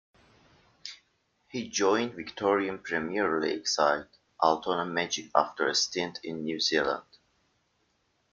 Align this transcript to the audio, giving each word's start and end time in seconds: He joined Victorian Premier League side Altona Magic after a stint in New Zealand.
He 1.49 1.69
joined 1.69 2.15
Victorian 2.15 2.79
Premier 2.79 3.39
League 3.39 3.67
side 3.67 4.07
Altona 4.41 4.83
Magic 4.83 5.29
after 5.35 5.67
a 5.67 5.75
stint 5.75 6.17
in 6.23 6.43
New 6.43 6.59
Zealand. 6.59 7.03